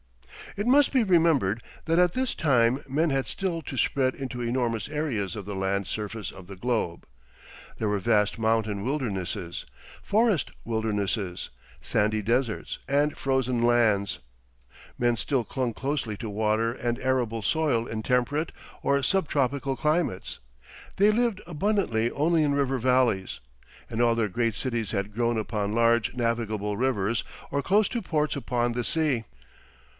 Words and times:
It 0.57 0.65
must 0.67 0.91
be 0.91 1.03
remembered 1.03 1.61
that 1.85 1.99
at 1.99 2.11
this 2.13 2.33
time 2.35 2.83
men 2.89 3.09
had 3.11 3.27
still 3.27 3.61
to 3.61 3.77
spread 3.77 4.15
into 4.15 4.41
enormous 4.41 4.89
areas 4.89 5.35
of 5.35 5.45
the 5.45 5.55
land 5.55 5.85
surface 5.87 6.29
of 6.31 6.47
the 6.47 6.55
globe. 6.57 7.05
There 7.77 7.87
were 7.87 7.99
vast 7.99 8.37
mountain 8.39 8.83
wildernesses, 8.83 9.65
forest 10.01 10.51
wildernesses, 10.65 11.51
sandy 11.81 12.21
deserts, 12.23 12.79
and 12.89 13.15
frozen 13.15 13.61
lands. 13.61 14.19
Men 14.97 15.15
still 15.17 15.45
clung 15.45 15.71
closely 15.71 16.17
to 16.17 16.29
water 16.29 16.73
and 16.73 16.99
arable 16.99 17.43
soil 17.43 17.85
in 17.87 18.01
temperate 18.03 18.51
or 18.81 19.01
sub 19.03 19.29
tropical 19.29 19.77
climates, 19.77 20.39
they 20.97 21.11
lived 21.11 21.41
abundantly 21.47 22.11
only 22.11 22.41
in 22.43 22.55
river 22.55 22.79
valleys, 22.79 23.39
and 23.89 24.01
all 24.01 24.15
their 24.15 24.27
great 24.27 24.55
cities 24.55 24.91
had 24.91 25.13
grown 25.15 25.37
upon 25.37 25.73
large 25.75 26.13
navigable 26.15 26.75
rivers 26.75 27.23
or 27.51 27.61
close 27.61 27.87
to 27.87 28.01
ports 28.01 28.35
upon 28.35 28.73
the 28.73 28.83
sea. 28.83 29.23